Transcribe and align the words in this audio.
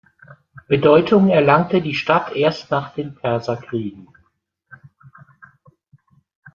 Bedeutung 0.67 1.29
erlangte 1.29 1.79
die 1.79 1.93
Stadt 1.93 2.35
erst 2.35 2.71
nach 2.71 2.91
den 2.95 3.13
Perserkriegen. 3.13 4.07